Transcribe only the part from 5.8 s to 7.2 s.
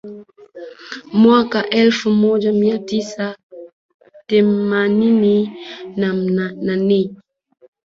nan ne